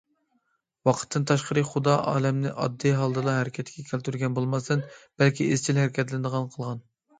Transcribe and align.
ۋاقىتتىن 0.87 1.27
تاشقىرى 1.31 1.63
خۇدا 1.71 1.97
ئالەمنى 2.13 2.55
ئاددىي 2.63 2.97
ھالدىلا 3.01 3.37
ھەرىكەتكە 3.37 3.87
كەلتۈرگەن 3.93 4.41
بولماستىن، 4.41 4.85
بەلكى 4.97 5.51
ئىزچىل 5.53 5.85
ھەرىكەتلىنىدىغان 5.85 6.53
قىلغان. 6.59 6.87